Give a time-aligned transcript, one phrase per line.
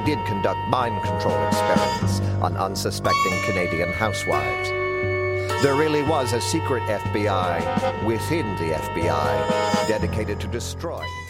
[0.00, 4.68] they did conduct mind control experiments on unsuspecting Canadian housewives.
[5.62, 11.29] There really was a secret FBI within the FBI dedicated to destroying.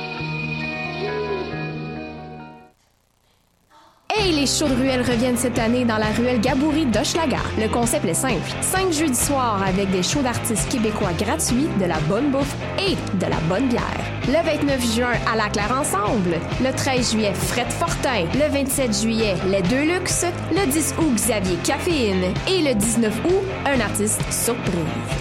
[4.41, 7.41] les shows de reviennent cette année dans la ruelle Gaboury d'Hochelaga.
[7.59, 8.49] Le concept est simple.
[8.61, 13.29] Cinq jeudis soirs avec des shows d'artistes québécois gratuits, de la bonne bouffe et de
[13.29, 13.83] la bonne bière.
[14.27, 16.39] Le 29 juin, à la Claire Ensemble.
[16.59, 18.25] Le 13 juillet, Fred Fortin.
[18.33, 20.25] Le 27 juillet, Les Deux Luxe.
[20.51, 22.33] Le 10 août, Xavier Caféine.
[22.47, 24.73] Et le 19 août, un artiste surprise.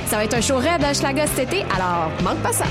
[0.07, 2.65] Ça va être un show raide à Hochelaga cet été, alors manque pas ça.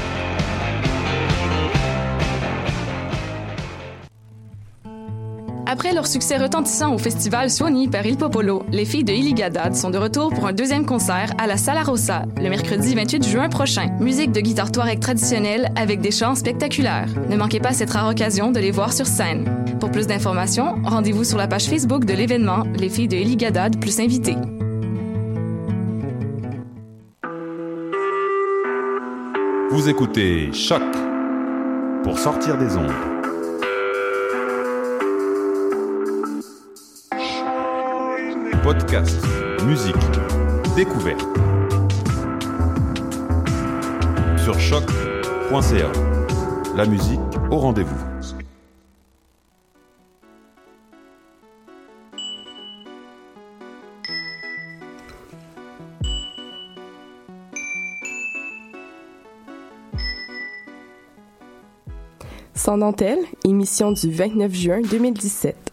[5.72, 9.92] Après leur succès retentissant au festival Sony par Il Popolo, les filles de Illigadad sont
[9.92, 13.96] de retour pour un deuxième concert à la Sala Rossa le mercredi 28 juin prochain.
[14.00, 17.10] Musique de guitare touareg traditionnelle avec des chants spectaculaires.
[17.30, 19.46] Ne manquez pas cette rare occasion de les voir sur scène.
[19.80, 24.00] Pour plus d'informations, rendez-vous sur la page Facebook de l'événement Les filles de Illigadad plus
[24.00, 24.38] invités.
[29.70, 30.82] Vous écoutez Choc
[32.04, 33.19] pour sortir des ondes.
[38.64, 39.18] Podcast,
[39.66, 39.96] musique,
[40.76, 41.22] découverte.
[44.38, 45.92] Sur choc.ca.
[46.76, 47.96] La musique au rendez-vous.
[62.54, 65.69] Sans dentelle, émission du 29 juin 2017.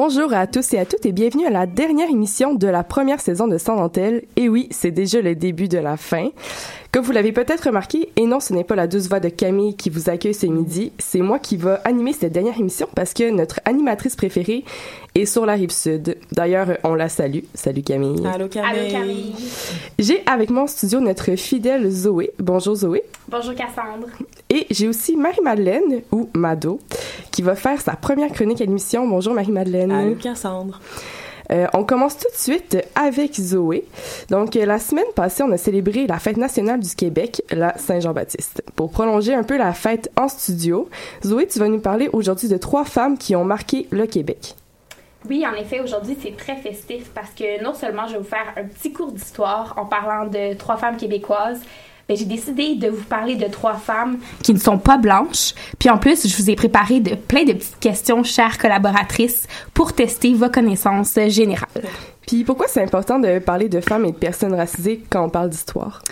[0.00, 3.20] Bonjour à tous et à toutes et bienvenue à la dernière émission de la première
[3.20, 4.22] saison de Sans dentelle.
[4.36, 6.28] Et oui, c'est déjà le début de la fin.
[6.98, 9.76] Comme vous l'avez peut-être remarqué, et non, ce n'est pas la douce voix de Camille
[9.76, 13.30] qui vous accueille ce midi, c'est moi qui va animer cette dernière émission parce que
[13.30, 14.64] notre animatrice préférée
[15.14, 16.16] est sur la rive sud.
[16.32, 17.44] D'ailleurs, on la salue.
[17.54, 18.26] Salut Camille.
[18.26, 18.80] Allô Camille.
[18.80, 19.32] Allô Camille.
[20.00, 22.32] J'ai avec moi en studio notre fidèle Zoé.
[22.40, 23.04] Bonjour Zoé.
[23.28, 24.08] Bonjour Cassandre.
[24.50, 26.80] Et j'ai aussi Marie-Madeleine, ou Mado,
[27.30, 29.06] qui va faire sa première chronique à l'émission.
[29.06, 29.92] Bonjour Marie-Madeleine.
[29.92, 30.80] Allô Cassandre.
[31.50, 33.84] Euh, on commence tout de suite avec Zoé.
[34.30, 38.62] Donc, euh, la semaine passée, on a célébré la fête nationale du Québec, la Saint-Jean-Baptiste.
[38.76, 40.88] Pour prolonger un peu la fête en studio,
[41.24, 44.54] Zoé, tu vas nous parler aujourd'hui de trois femmes qui ont marqué le Québec.
[45.28, 48.52] Oui, en effet, aujourd'hui, c'est très festif parce que non seulement je vais vous faire
[48.56, 51.60] un petit cours d'histoire en parlant de trois femmes québécoises,
[52.08, 55.52] mais j'ai décidé de vous parler de trois femmes qui ne sont pas blanches.
[55.78, 59.92] Puis en plus, je vous ai préparé de plein de petites questions, chères collaboratrices, pour
[59.92, 61.68] tester vos connaissances générales.
[62.26, 65.50] Puis pourquoi c'est important de parler de femmes et de personnes racisées quand on parle
[65.50, 66.02] d'histoire?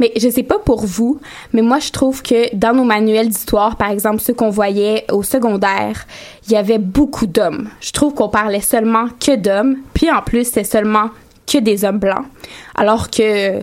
[0.00, 1.20] Mais je sais pas pour vous,
[1.52, 5.22] mais moi je trouve que dans nos manuels d'histoire, par exemple ceux qu'on voyait au
[5.22, 6.06] secondaire,
[6.46, 7.70] il y avait beaucoup d'hommes.
[7.80, 11.10] Je trouve qu'on parlait seulement que d'hommes, puis en plus c'est seulement
[11.50, 12.26] que des hommes blancs,
[12.74, 13.62] alors que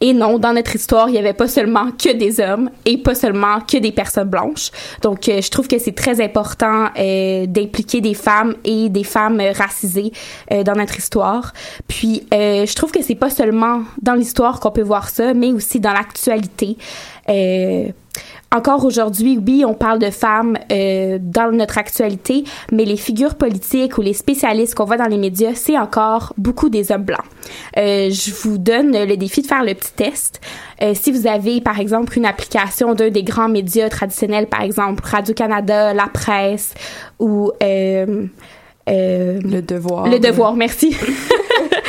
[0.00, 3.14] et non, dans notre histoire, il n'y avait pas seulement que des hommes et pas
[3.14, 4.70] seulement que des personnes blanches.
[5.02, 9.40] Donc, euh, je trouve que c'est très important euh, d'impliquer des femmes et des femmes
[9.54, 10.12] racisées
[10.52, 11.52] euh, dans notre histoire.
[11.88, 15.80] Puis, je trouve que c'est pas seulement dans l'histoire qu'on peut voir ça, mais aussi
[15.80, 16.76] dans l'actualité.
[18.50, 23.98] Encore aujourd'hui, oui, on parle de femmes euh, dans notre actualité, mais les figures politiques
[23.98, 27.24] ou les spécialistes qu'on voit dans les médias, c'est encore beaucoup des hommes blancs.
[27.76, 30.40] Euh, je vous donne le défi de faire le petit test.
[30.82, 35.02] Euh, si vous avez, par exemple, une application d'un des grands médias traditionnels, par exemple
[35.04, 36.72] Radio-Canada, La Presse
[37.18, 37.52] ou...
[37.62, 38.26] Euh,
[38.88, 40.08] euh, Le devoir.
[40.08, 40.96] le devoir, merci.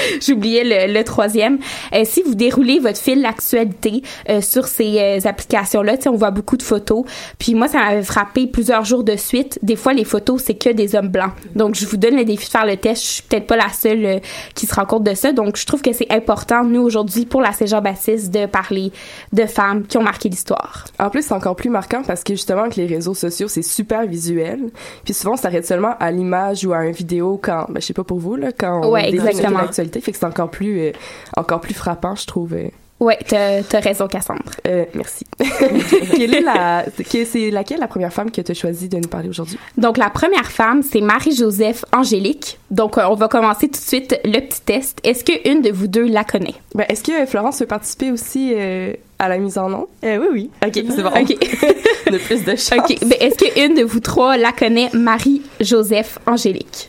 [0.26, 1.60] J'oubliais le, le troisième.
[1.94, 6.58] Euh, si vous déroulez votre fil d'actualité euh, sur ces euh, applications-là, on voit beaucoup
[6.58, 7.06] de photos.
[7.38, 9.60] Puis moi, ça m'avait frappé plusieurs jours de suite.
[9.62, 11.32] Des fois, les photos, c'est que des hommes blancs.
[11.56, 13.04] Donc, je vous donne le défi de faire le test.
[13.04, 14.20] Je suis peut-être pas la seule euh,
[14.56, 15.32] qui se rend compte de ça.
[15.32, 18.92] Donc, je trouve que c'est important, nous, aujourd'hui, pour la Saint-Jean-Baptiste, de parler
[19.34, 20.86] de femmes qui ont marqué l'histoire.
[21.00, 24.06] En plus, c'est encore plus marquant parce que justement, avec les réseaux sociaux, c'est super
[24.06, 24.60] visuel.
[25.04, 27.94] Puis souvent, on s'arrête seulement à l'image ou à une vidéo quand, ben, je sais
[27.94, 30.92] pas pour vous, là, quand on Ouais, déroule le Fait que c'est encore plus, euh,
[31.38, 32.54] encore plus frappant, je trouve.
[32.54, 32.68] euh.
[33.00, 34.42] Ouais, t'as t'as raison, Cassandre.
[34.68, 35.26] Euh, merci.
[36.18, 36.84] Quelle est la,
[37.26, 39.58] c'est laquelle la première femme que tu as choisi de nous parler aujourd'hui?
[39.78, 42.60] Donc, la première femme, c'est Marie-Joseph Angélique.
[42.72, 45.00] Donc, on va commencer tout de suite le petit test.
[45.06, 46.56] Est-ce que une de vous deux la connaît?
[46.76, 49.88] Ben, est-ce que Florence veut participer aussi euh, à la mise en nom?
[50.04, 50.68] Euh, oui, oui.
[50.68, 51.10] Ok, c'est bon.
[51.10, 51.40] OK.
[52.12, 52.74] de plus de chance.
[52.80, 52.98] OK.
[53.00, 56.89] Ben, est-ce que une de vous trois la connaît, Marie-Joseph Angélique?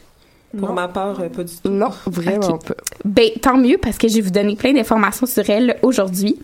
[0.58, 1.70] Pour ma part, euh, pas du tout.
[1.70, 2.74] Non, vraiment pas.
[3.04, 6.38] Ben, tant mieux, parce que je vais vous donner plein d'informations sur elle aujourd'hui.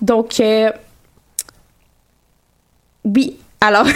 [0.00, 0.70] Donc, euh,
[3.04, 3.36] oui.
[3.60, 3.86] Alors,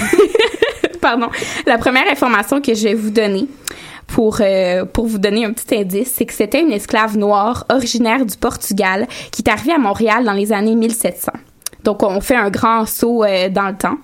[1.00, 1.28] pardon.
[1.66, 3.48] La première information que je vais vous donner
[4.12, 8.24] pour, euh, pour vous donner un petit indice, c'est que c'était une esclave noire originaire
[8.26, 11.32] du Portugal qui est arrivée à Montréal dans les années 1700.
[11.84, 13.96] Donc, on fait un grand saut euh, dans le temps.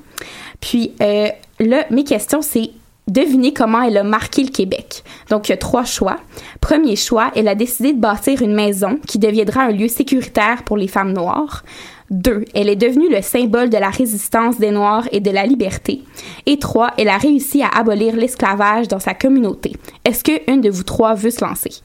[0.61, 1.29] Puis, euh,
[1.61, 2.71] là, mes questions, c'est
[3.09, 5.03] devinez comment elle a marqué le Québec.
[5.31, 6.17] Donc, il y a trois choix.
[6.61, 10.77] Premier choix, elle a décidé de bâtir une maison qui deviendra un lieu sécuritaire pour
[10.77, 11.65] les femmes noires.
[12.11, 16.03] Deux, elle est devenue le symbole de la résistance des Noirs et de la liberté.
[16.47, 19.77] Et trois, elle a réussi à abolir l'esclavage dans sa communauté.
[20.05, 21.83] Est-ce que une de vous trois veut se lancer?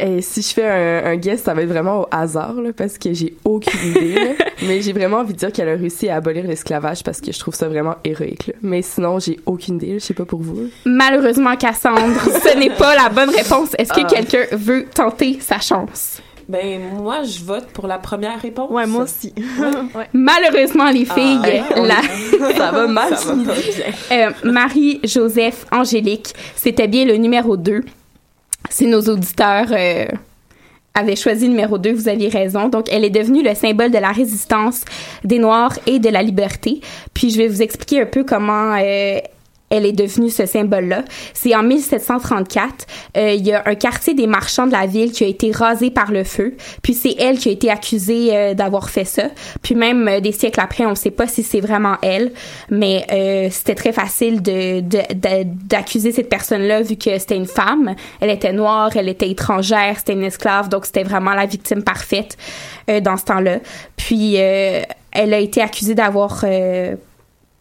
[0.00, 2.98] Et si je fais un, un guess, ça va être vraiment au hasard, là, parce
[2.98, 4.14] que j'ai aucune idée.
[4.14, 4.30] là.
[4.66, 7.38] Mais j'ai vraiment envie de dire qu'elle a réussi à abolir l'esclavage parce que je
[7.38, 8.46] trouve ça vraiment héroïque.
[8.48, 8.54] là.
[8.62, 9.94] Mais sinon, j'ai aucune idée.
[9.94, 10.68] Je sais pas pour vous.
[10.84, 12.00] Malheureusement, Cassandre,
[12.42, 13.70] ce n'est pas la bonne réponse.
[13.78, 14.08] Est-ce que Ah.
[14.08, 16.20] quelqu'un veut tenter sa chance?
[16.46, 18.70] Ben, moi, je vote pour la première réponse.
[18.70, 19.32] Ouais, moi aussi.
[19.94, 20.08] Ouais.
[20.12, 22.02] Malheureusement, les filles, Ah, on- la,
[22.56, 23.14] Ça va mal.
[24.12, 27.82] Euh, Marie-Joseph Angélique, c'était bien le numéro 2.
[28.74, 30.06] Si nos auditeurs euh,
[30.94, 32.68] avaient choisi numéro 2, vous aviez raison.
[32.68, 34.84] Donc, elle est devenue le symbole de la résistance
[35.22, 36.80] des Noirs et de la liberté.
[37.14, 39.18] Puis, je vais vous expliquer un peu comment euh,
[39.74, 41.04] elle est devenue ce symbole-là.
[41.32, 42.86] C'est en 1734,
[43.16, 45.90] euh, il y a un quartier des marchands de la ville qui a été rasé
[45.90, 46.56] par le feu.
[46.82, 49.24] Puis c'est elle qui a été accusée euh, d'avoir fait ça.
[49.62, 52.32] Puis même euh, des siècles après, on ne sait pas si c'est vraiment elle,
[52.70, 54.82] mais euh, c'était très facile de
[55.68, 57.94] d'accuser cette personne-là vu que c'était une femme.
[58.20, 62.36] Elle était noire, elle était étrangère, c'était une esclave, donc c'était vraiment la victime parfaite
[62.88, 63.58] euh, dans ce temps-là.
[63.96, 64.82] Puis euh,
[65.12, 66.44] elle a été accusée d'avoir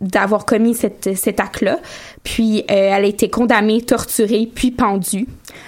[0.03, 1.79] d'avoir commis cette, cet acte-là.
[2.23, 5.27] Puis euh, elle a été condamnée, torturée, puis pendue.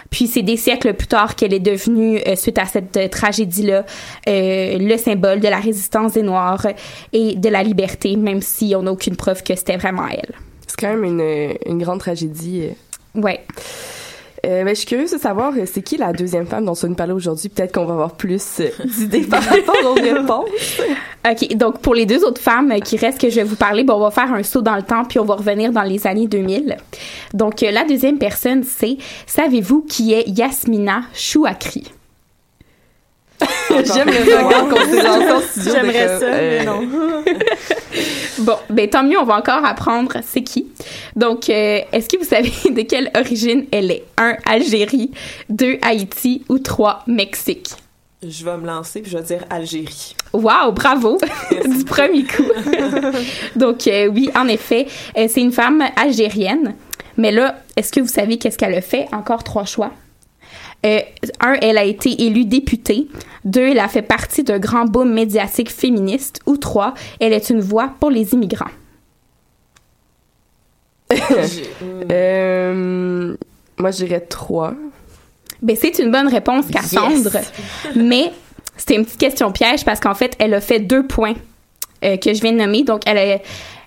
[0.09, 3.85] Puis c'est des siècles plus tard qu'elle est devenue, euh, suite à cette euh, tragédie-là,
[4.27, 6.67] le symbole de la résistance des Noirs
[7.13, 10.33] et de la liberté, même si on n'a aucune preuve que c'était vraiment elle.
[10.67, 12.69] C'est quand même une, une grande tragédie.
[13.13, 13.41] Ouais.
[14.45, 16.75] Euh, ben, je suis curieuse de savoir, euh, c'est qui la deuxième femme dont on
[16.75, 17.49] va nous parler aujourd'hui?
[17.49, 20.81] Peut-être qu'on va avoir plus euh, d'idées par rapport aux réponses.
[21.27, 23.95] OK, donc pour les deux autres femmes qui restent que je vais vous parler, bon,
[23.95, 26.27] on va faire un saut dans le temps puis on va revenir dans les années
[26.27, 26.77] 2000.
[27.33, 31.85] Donc la deuxième personne, c'est savez-vous qui est Yasmina Chouakri?
[33.69, 35.71] J'aime le regard qu'on s'est en studio.
[35.73, 36.81] J'aimerais ça, euh, mais non.
[38.39, 40.67] Bon, ben tant mieux, on va encore apprendre c'est qui.
[41.15, 44.03] Donc, euh, est-ce que vous savez de quelle origine elle est?
[44.17, 44.37] 1.
[44.45, 45.11] Algérie,
[45.49, 45.77] 2.
[45.81, 47.03] Haïti ou 3.
[47.07, 47.69] Mexique?
[48.27, 50.15] Je vais me lancer puis je vais dire Algérie.
[50.33, 51.17] Wow, bravo!
[51.65, 52.49] du premier coup.
[53.55, 54.87] Donc, euh, oui, en effet,
[55.17, 56.75] euh, c'est une femme algérienne.
[57.17, 59.07] Mais là, est-ce que vous savez qu'est-ce qu'elle a fait?
[59.11, 59.91] Encore trois choix.
[60.85, 60.99] Euh,
[61.39, 63.07] un, elle a été élue députée.
[63.43, 66.39] Deux, elle a fait partie d'un grand boom médiatique féministe.
[66.45, 68.71] Ou trois, elle est une voix pour les immigrants.
[72.11, 73.35] Euh,
[73.77, 74.73] moi, je dirais trois.
[75.61, 77.31] Ben, c'est une bonne réponse, Cassandre.
[77.95, 78.31] Mais
[78.77, 81.35] c'était une petite question piège parce qu'en fait, elle a fait deux points
[82.03, 82.83] euh, que je viens de nommer.
[82.83, 83.39] Donc, elle a,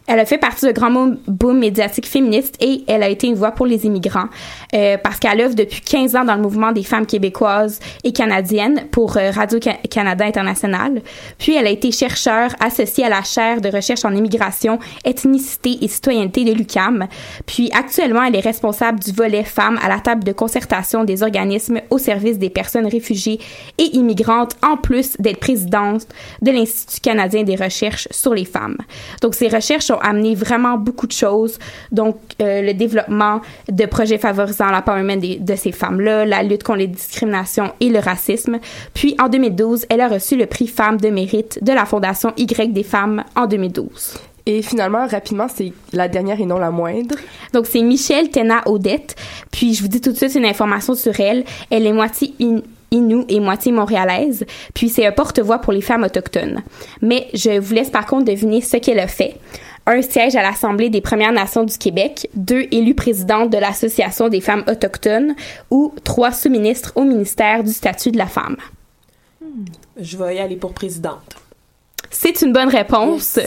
[0.08, 0.88] Elle a fait partie du grand
[1.26, 4.28] boom médiatique féministe et elle a été une voix pour les immigrants
[4.74, 8.86] euh, parce qu'elle œuvre depuis 15 ans dans le mouvement des femmes québécoises et canadiennes
[8.90, 11.02] pour euh, Radio-Canada International.
[11.38, 15.88] Puis elle a été chercheure associée à la chaire de recherche en immigration, ethnicité et
[15.88, 17.06] citoyenneté de l'UCAM.
[17.44, 21.80] Puis actuellement, elle est responsable du volet femmes à la table de concertation des organismes
[21.90, 23.40] au service des personnes réfugiées
[23.76, 26.06] et immigrantes, en plus d'être présidente
[26.40, 28.78] de l'Institut canadien des recherches sur les femmes.
[29.20, 31.58] Donc ces recherches ont amené vraiment beaucoup de choses.
[31.92, 36.78] Donc, euh, le développement de projets favorisant l'empowerment de, de ces femmes-là, la lutte contre
[36.78, 38.58] les discriminations et le racisme.
[38.94, 42.72] Puis, en 2012, elle a reçu le prix Femmes de mérite de la Fondation Y
[42.72, 44.14] des femmes en 2012.
[44.46, 47.16] Et finalement, rapidement, c'est la dernière et non la moindre.
[47.52, 49.14] Donc, c'est Michelle Tena Odette.
[49.50, 51.44] Puis, je vous dis tout de suite une information sur elle.
[51.70, 52.34] Elle est moitié
[52.90, 56.62] Inou et moitié montréalaise, puis c'est un porte-voix pour les femmes autochtones.
[57.02, 59.36] Mais je vous laisse par contre deviner ce qu'elle a fait
[59.88, 64.40] un siège à l'Assemblée des Premières Nations du Québec, deux élus présidentes de l'Association des
[64.40, 65.34] femmes autochtones
[65.70, 68.56] ou trois sous-ministres au ministère du statut de la femme.
[69.98, 71.36] Je vais y aller pour présidente.
[72.10, 73.38] C'est une bonne réponse,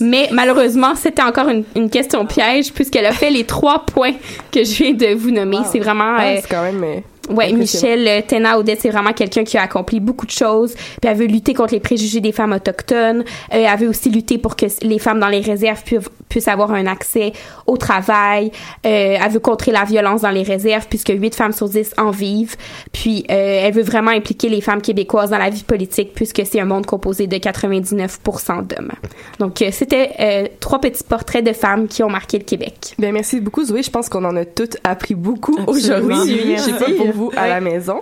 [0.00, 4.14] mais malheureusement, c'était encore une, question piège puisqu'elle a fait les trois points
[4.52, 5.58] que je viens de vous nommer.
[5.70, 6.16] C'est vraiment...
[6.18, 7.02] Ah, c'est quand même...
[7.30, 10.74] Ouais, Michel euh, Tena Odette, c'est vraiment quelqu'un qui a accompli beaucoup de choses.
[10.74, 13.20] Puis elle veut lutter contre les préjugés des femmes autochtones.
[13.52, 16.72] Euh, elle veut aussi lutter pour que les femmes dans les réserves puissent, puissent avoir
[16.72, 17.32] un accès
[17.66, 18.50] au travail.
[18.84, 22.10] Euh, elle veut contrer la violence dans les réserves puisque 8 femmes sur 10 en
[22.10, 22.56] vivent.
[22.92, 26.60] Puis euh, elle veut vraiment impliquer les femmes québécoises dans la vie politique puisque c'est
[26.60, 28.92] un monde composé de 99% d'hommes.
[29.38, 32.94] Donc euh, c'était euh, trois petits portraits de femmes qui ont marqué le Québec.
[32.98, 36.16] Bien merci beaucoup Zoé, je pense qu'on en a toutes appris beaucoup aujourd'hui.
[36.56, 38.00] Je sais pas pour vous à la maison.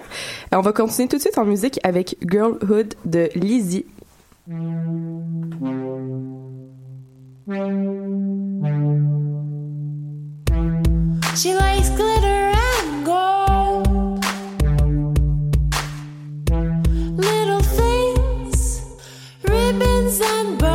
[0.52, 3.86] on va continuer tout de suite en musique avec Girlhood de Lizzie.
[11.34, 14.24] She likes glitter and gold.
[17.16, 18.82] Little things,
[19.48, 20.71] ribbons and bows.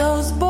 [0.00, 0.49] Those boys.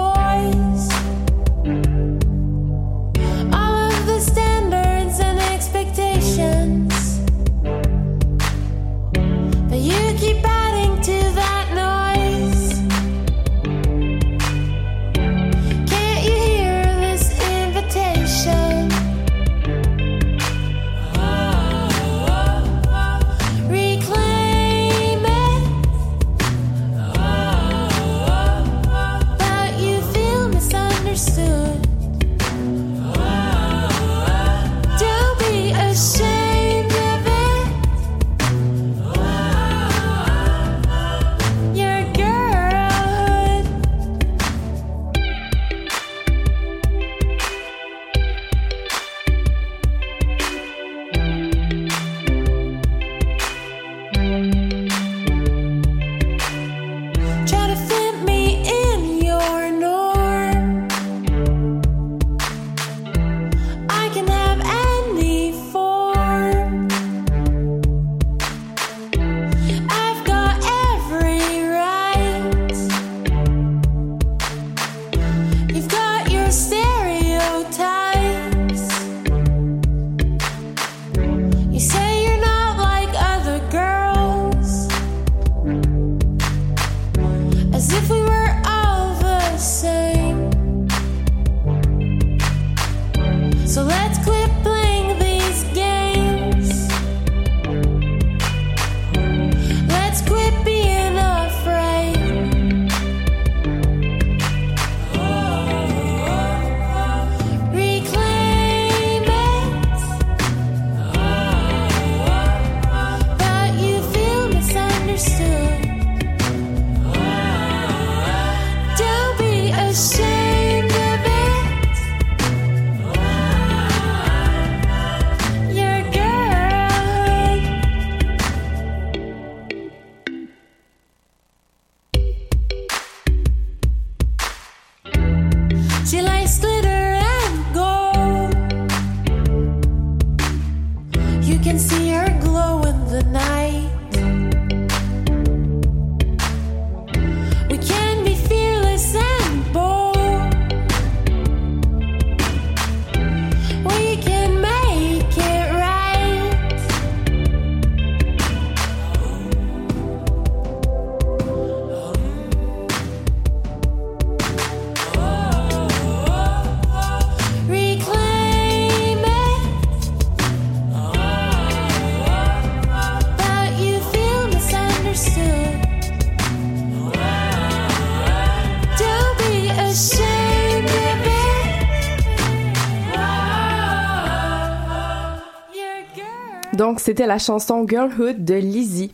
[186.80, 189.12] Donc, c'était la chanson Girlhood de Lizzie.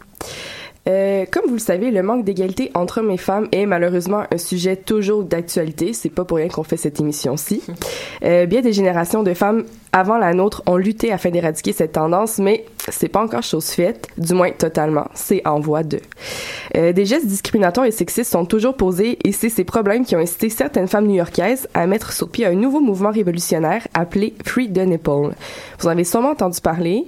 [0.89, 4.39] Euh, comme vous le savez, le manque d'égalité entre hommes et femmes est malheureusement un
[4.39, 5.93] sujet toujours d'actualité.
[5.93, 7.65] C'est pas pour rien qu'on fait cette émission-ci.
[8.25, 12.39] Euh, bien des générations de femmes avant la nôtre ont lutté afin d'éradiquer cette tendance,
[12.39, 15.07] mais c'est pas encore chose faite, du moins totalement.
[15.13, 16.01] C'est en voie de.
[16.77, 20.21] Euh, des gestes discriminatoires et sexistes sont toujours posés et c'est ces problèmes qui ont
[20.21, 24.79] incité certaines femmes new-yorkaises à mettre sur pied un nouveau mouvement révolutionnaire appelé Free the
[24.79, 25.35] Nipple.
[25.79, 27.05] Vous en avez sûrement entendu parler.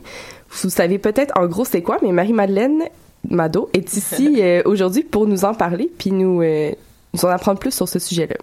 [0.50, 2.84] Vous savez peut-être en gros c'est quoi, mais Marie-Madeleine
[3.28, 6.72] Mado est ici euh, aujourd'hui pour nous en parler puis nous, euh,
[7.14, 8.36] nous en apprendre plus sur ce sujet-là.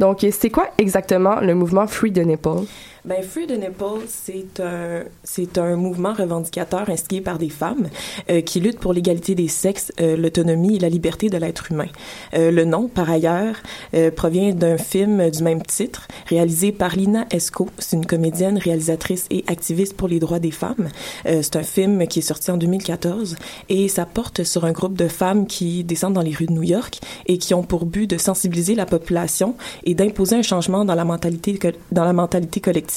[0.00, 2.64] Donc, euh, c'est quoi exactement le mouvement Free the Nipple?
[3.04, 7.90] Ben, Free the Nipple, c'est un, c'est un mouvement revendicateur inscrit par des femmes
[8.30, 11.88] euh, qui luttent pour l'égalité des sexes, euh, l'autonomie et la liberté de l'être humain.
[12.32, 13.56] Euh, le nom, par ailleurs,
[13.92, 17.68] euh, provient d'un film du même titre, réalisé par Lina Esco.
[17.78, 20.88] C'est une comédienne, réalisatrice et activiste pour les droits des femmes.
[21.26, 23.36] Euh, c'est un film qui est sorti en 2014
[23.68, 26.62] et ça porte sur un groupe de femmes qui descendent dans les rues de New
[26.62, 30.94] York et qui ont pour but de sensibiliser la population et d'imposer un changement dans
[30.94, 31.58] la mentalité,
[31.92, 32.93] dans la mentalité collective.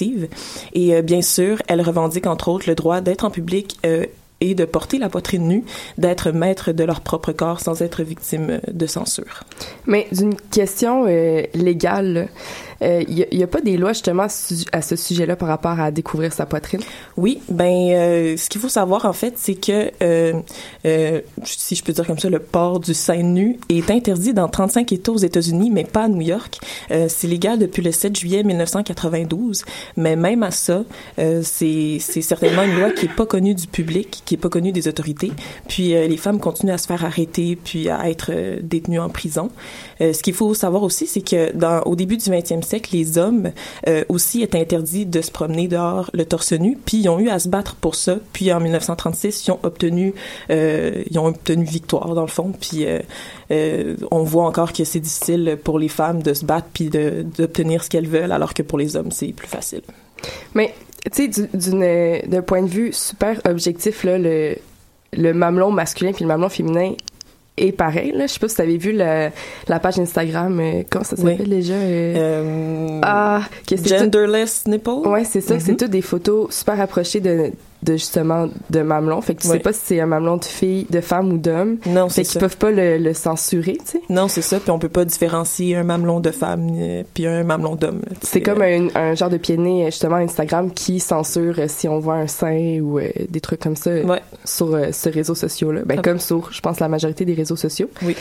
[0.74, 4.06] Et euh, bien sûr, elles revendiquent entre autres le droit d'être en public euh,
[4.40, 5.64] et de porter la poitrine nue,
[5.98, 9.44] d'être maître de leur propre corps sans être victime de censure.
[9.88, 12.30] Mais d'une question euh, légale,
[12.82, 14.28] il n'y a, pas des lois justement
[14.72, 16.82] à ce- sujet-là par rapport à découvrir sa poitrine?
[17.16, 20.34] Oui, ben euh, ce qu'il faut savoir en fait, c'est que euh,
[20.86, 24.48] euh, si je peux dire comme ça, le port du sein nu est interdit dans
[24.48, 26.60] 35 États aux États-Unis, mais pas à New York.
[26.92, 29.64] Euh, c'est légal depuis le 7 juillet 1992,
[29.96, 30.84] mais même à ça,
[31.20, 34.72] euh, c'est certainement une loi qui est pas connue du public, qui est pas connue
[34.72, 35.32] des autorités.
[35.68, 39.10] Puis euh, les femmes continuent à se faire arrêter, puis à être euh, détenues en
[39.10, 39.50] prison.
[40.02, 41.48] Euh, ce qu'il faut savoir aussi, c'est que
[41.86, 43.52] au début du 20e siècle, les hommes
[43.88, 47.30] euh, aussi étaient interdits de se promener dehors le torse nu, puis ils ont eu
[47.30, 48.18] à se battre pour ça.
[48.34, 50.14] Puis en 1936, ils ont obtenu,
[50.50, 52.54] euh, ils ont obtenu victoire dans le fond.
[52.60, 56.90] Puis euh, on voit encore que c'est difficile pour les femmes de se battre puis
[56.90, 59.82] d'obtenir ce qu'elles veulent, alors que pour les hommes c'est plus facile.
[60.54, 60.74] Mais,
[61.12, 64.56] tu sais, d'un point de vue super objectif, là, le,
[65.14, 66.94] le mamelon masculin puis le mamelon féminin
[67.58, 68.12] est pareil.
[68.14, 68.28] Là.
[68.28, 69.32] Je sais pas si tu avais vu la,
[69.68, 71.48] la page Instagram, euh, comment ça s'appelle Oui.
[71.50, 71.74] déjà?
[71.74, 74.90] euh, Euh, ah, que c'est tout- genderless nipple?
[75.08, 75.56] Ouais, c'est ça.
[75.56, 75.60] Mhm.
[75.60, 77.52] C'est toutes des photos super approchées de,
[77.84, 79.22] de justement de mamelon.
[79.22, 79.54] Fait que tu Ouais.
[79.58, 81.78] sais pas si c'est un mamelon de fille, de femme ou d'homme.
[81.86, 82.40] Non, Fait c'est qu'ils ça.
[82.40, 84.02] peuvent pas le, le censurer, tu sais.
[84.10, 84.60] Non, c'est ça.
[84.60, 88.02] Puis on peut pas différencier un mamelon de femme euh, puis un mamelon d'homme.
[88.10, 88.16] là.
[88.24, 91.88] C'est comme euh, un, un genre de pied nez, justement, Instagram qui censure euh, si
[91.88, 94.22] on voit un sein ou euh, des trucs comme ça euh, Ouais.
[94.44, 95.82] sur euh, ce réseau social-là.
[95.86, 96.02] Ben, Ah.
[96.02, 97.90] comme sur, je pense, la majorité des réseaux sociaux.
[98.04, 98.16] Oui.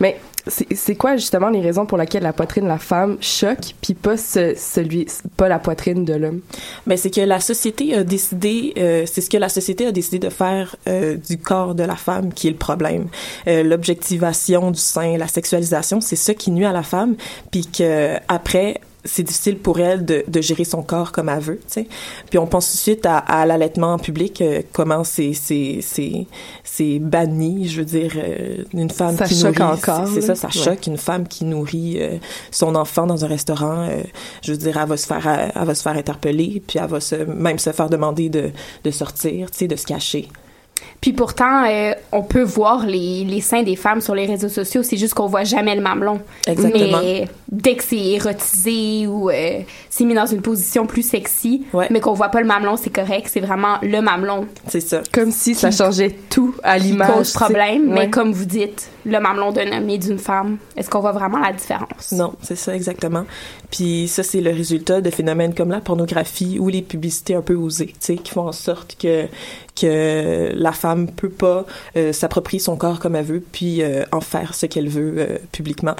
[0.00, 3.94] Mais c'est quoi, justement, les raisons pour lesquelles la poitrine de la femme choque, puis
[3.94, 6.40] pas ce- celui, pas la poitrine de l'homme?
[6.86, 10.18] Ben, c'est que la société a décidé, euh, c'est ce que la société a décidé
[10.18, 13.06] de faire euh, du corps de la femme qui est le problème.
[13.46, 17.16] Euh, L'objectivation du sein, la sexualisation, c'est ça qui nuit à la femme,
[17.50, 21.56] puis que après c'est difficile pour elle de, de gérer son corps comme elle veut,
[21.58, 21.86] tu sais.
[22.30, 25.80] Puis on pense tout de suite à, à l'allaitement en public, euh, comment c'est c'est
[25.82, 26.26] c'est
[26.62, 30.34] c'est banni, je veux dire, euh, une femme Ça qui choque nourrit, encore, c'est ça,
[30.34, 30.52] ça Ouais.
[30.52, 32.18] choque une femme qui nourrit euh,
[32.50, 33.88] son enfant dans un restaurant.
[33.88, 34.02] euh,
[34.42, 37.00] je veux dire, elle va se faire elle va se faire interpeller, puis elle va
[37.00, 38.50] se même se faire demander de
[38.84, 40.28] de sortir, tu sais, de se cacher.
[41.00, 44.82] Puis pourtant, euh, on peut voir les, les seins des femmes sur les réseaux sociaux,
[44.82, 46.20] c'est juste qu'on voit jamais le mamelon.
[46.46, 46.98] Exactement.
[47.02, 49.60] Mais dès que c'est érotisé ou euh,
[49.90, 51.88] c'est mis dans une position plus sexy, Ouais.
[51.90, 55.02] mais qu'on voit pas le mamelon, c'est correct, c'est vraiment le mamelon C'est ça.
[55.12, 57.10] Comme si ça changeait tout à l'image.
[57.12, 57.92] cause problème.
[57.92, 61.38] Mais comme vous dites, le mamelon d'un homme et d'une femme, est-ce qu'on voit vraiment
[61.38, 62.12] la différence?
[62.12, 63.24] Non, c'est ça exactement.
[63.70, 67.54] Puis ça c'est le résultat de phénomènes comme la pornographie ou les publicités un peu
[67.54, 69.26] osées, tu sais, qui font en sorte que
[69.78, 74.20] que la femme peut pas euh, s'approprier son corps comme elle veut puis euh, en
[74.20, 75.96] faire ce qu'elle veut euh, publiquement.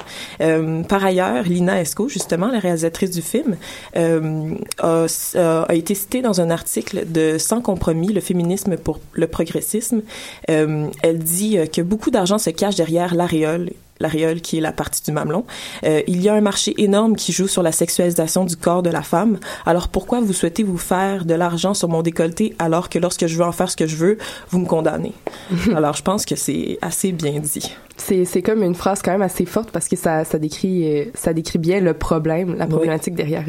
[0.87, 3.57] Par ailleurs, Lina Esco, justement la réalisatrice du film,
[3.95, 10.01] a, a- été citée dans un article de Sans compromis, le féminisme pour le progressisme.
[10.47, 15.11] Elle dit que beaucoup d'argent se cache derrière l'aréole l'aréole qui est la partie du
[15.11, 15.45] mamelon.
[15.85, 18.89] Euh, il y a un marché énorme qui joue sur la sexualisation du corps de
[18.89, 19.39] la femme.
[19.65, 23.37] Alors pourquoi vous souhaitez vous faire de l'argent sur mon décolleté alors que lorsque je
[23.37, 24.17] veux en faire ce que je veux,
[24.49, 25.13] vous me condamnez?
[25.75, 27.71] Alors je pense que c'est assez bien dit.
[27.97, 31.05] C'est, c'est comme une phrase quand même assez forte parce que ça, ça décrit, euh,
[31.13, 32.69] ça décrit bien le problème, la Oui.
[32.71, 33.45] problématique derrière.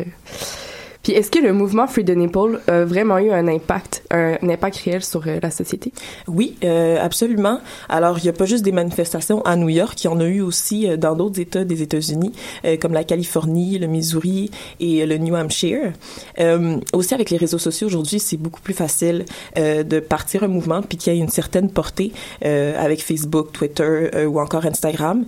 [1.06, 4.78] Puis est-ce que le mouvement Free the Nipple a vraiment eu un impact, un, impact
[4.78, 5.92] réel sur euh, la société?
[6.26, 7.60] Oui, euh, absolument.
[7.88, 10.24] Alors, il n'y a pas juste des manifestations à New York, il y en a
[10.24, 12.32] eu aussi euh, dans d'autres États des États-Unis,
[12.64, 15.92] euh, comme la Californie, le Missouri et le New Hampshire.
[16.40, 20.82] Euh, aussi, avec les réseaux sociaux aujourd'hui, c'est beaucoup plus facile de partir un mouvement
[20.82, 25.24] puis qu'il y ait une certaine portée avec Facebook, Twitter ou encore Instagram.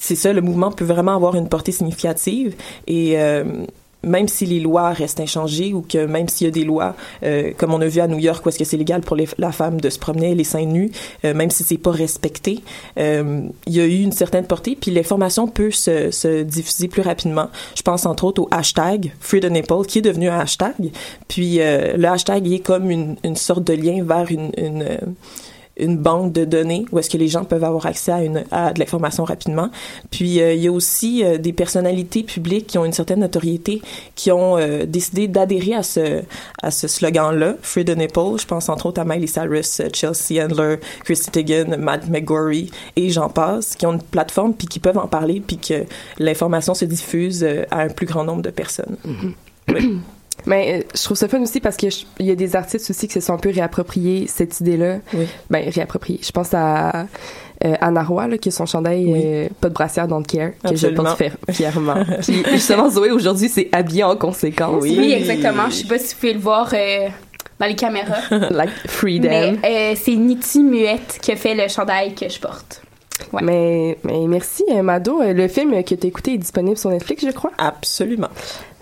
[0.00, 2.54] C'est ça, le mouvement peut vraiment avoir une portée significative
[2.86, 3.44] et euh,
[4.04, 7.52] même si les lois restent inchangées ou que même s'il y a des lois, euh,
[7.56, 9.52] comme on a vu à New York, où est-ce que c'est légal pour les, la
[9.52, 10.90] femme de se promener les seins nus,
[11.24, 12.60] euh, même si c'est pas respecté,
[12.98, 17.02] euh, il y a eu une certaine portée, puis l'information peut se, se diffuser plus
[17.02, 17.48] rapidement.
[17.76, 20.90] Je pense entre autres au hashtag Free the Nipple, qui est devenu un hashtag,
[21.28, 24.84] puis euh, le hashtag est comme une, une sorte de lien vers une, une
[25.82, 28.72] une banque de données où est-ce que les gens peuvent avoir accès à, une, à
[28.72, 29.70] de l'information rapidement.
[30.10, 33.82] Puis euh, il y a aussi euh, des personnalités publiques qui ont une certaine notoriété
[34.14, 36.22] qui ont euh, décidé d'adhérer à ce
[36.62, 38.38] à ce slogan-là, Free the Nipple.
[38.40, 43.28] Je pense entre autres à Miley Cyrus, Chelsea Handler, Christy Teigen, Matt McGorry et j'en
[43.28, 45.84] passe, qui ont une plateforme puis qui peuvent en parler puis que
[46.18, 48.96] l'information se diffuse à un plus grand nombre de personnes.
[50.46, 53.14] Mais euh, je trouve ça fun aussi parce qu'il y a des artistes aussi qui
[53.14, 54.98] se sont un peu réappropriés cette idée-là.
[55.14, 55.26] Oui.
[55.50, 56.20] Ben, réappropriés.
[56.22, 57.06] Je pense à
[57.64, 59.22] euh, Anna Roy, là, qui a son chandail Oui.
[59.24, 61.04] euh, Pas de brassière, don't care, que Absolument.
[61.18, 62.04] je porte fièrement.
[62.22, 64.82] Puis justement, Zoé, aujourd'hui, c'est habillé en conséquence.
[64.82, 65.66] Oui, exactement.
[65.70, 67.08] Je sais pas si vous pouvez le voir euh,
[67.60, 68.18] dans les caméras.
[68.50, 69.28] like freedom.
[69.28, 72.82] mais euh, c'est Niti Muette qui a fait le chandail que je porte.
[73.32, 73.42] Ouais.
[73.42, 75.20] Mais, mais merci, euh, Mado.
[75.20, 77.52] Euh, Le film que tu as écouté est disponible sur Netflix, je crois.
[77.58, 78.28] Absolument.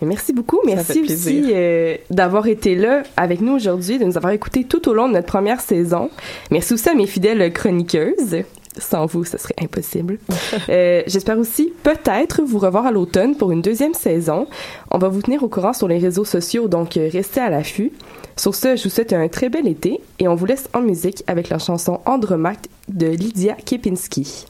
[0.01, 0.61] Mais merci beaucoup.
[0.65, 4.95] Merci aussi euh, d'avoir été là avec nous aujourd'hui, de nous avoir écoutés tout au
[4.95, 6.11] long de notre première saison.
[6.51, 8.43] Merci aussi à mes fidèles chroniqueuses.
[8.79, 10.19] Sans vous, ce serait impossible.
[10.69, 14.47] Euh, J'espère aussi peut-être vous revoir à l'automne pour une deuxième saison.
[14.91, 17.93] On va vous tenir au courant sur les réseaux sociaux, donc restez à l'affût.
[18.37, 21.23] Sur ce, je vous souhaite un très bel été et on vous laisse en musique
[21.27, 24.47] avec la chanson Andromaque de Lydia Kepinski.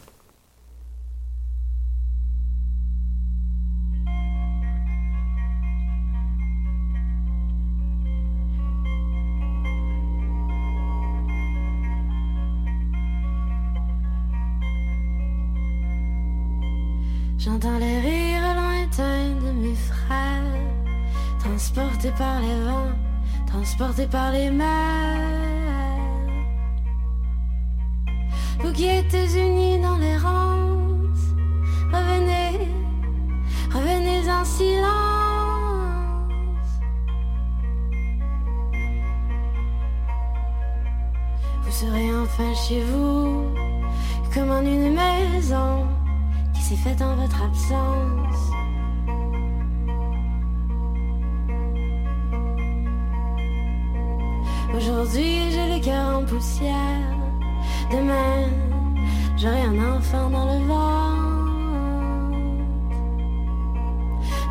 [24.10, 24.66] Par les mers.
[28.60, 31.24] Vous qui êtes unis dans l'errance,
[31.92, 32.68] revenez,
[33.72, 34.90] revenez en silence.
[41.62, 43.44] Vous serez enfin chez vous,
[44.34, 45.86] comme en une maison
[46.54, 48.59] qui s'est faite en votre absence.
[56.30, 57.18] Poussière.
[57.90, 58.48] Demain,
[59.36, 61.20] j'aurai un enfant dans le ventre.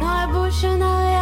[0.01, 1.18] Dans la bouche, un arrière-goût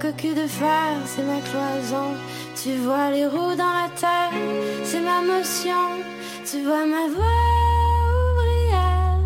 [0.00, 2.14] Coque de fer, c'est ma cloison.
[2.56, 4.32] Tu vois les roues dans la terre,
[4.84, 6.02] c'est ma motion.
[6.44, 7.38] Tu vois ma voix
[8.32, 9.20] ouvrière,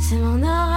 [0.00, 0.73] c'est mon oraison.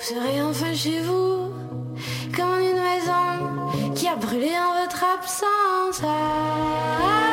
[0.00, 1.52] Vous serez enfin chez vous,
[2.34, 6.00] comme une maison qui a brûlé en votre absence.
[6.02, 7.29] Ah.